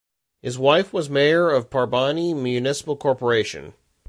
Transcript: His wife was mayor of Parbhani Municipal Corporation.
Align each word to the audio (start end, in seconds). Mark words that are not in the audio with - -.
His 0.41 0.57
wife 0.57 0.93
was 0.93 1.11
mayor 1.11 1.51
of 1.51 1.69
Parbhani 1.69 2.33
Municipal 2.35 2.97
Corporation. 2.97 3.75